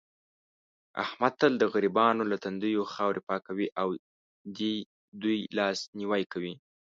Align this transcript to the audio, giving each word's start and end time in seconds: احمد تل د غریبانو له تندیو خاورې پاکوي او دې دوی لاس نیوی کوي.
احمد 1.03 1.33
تل 1.41 1.53
د 1.59 1.63
غریبانو 1.73 2.23
له 2.31 2.37
تندیو 2.45 2.83
خاورې 2.93 3.21
پاکوي 3.29 3.67
او 3.81 3.87
دې 4.57 4.75
دوی 5.21 5.37
لاس 5.57 5.77
نیوی 5.99 6.23
کوي. 6.33 6.53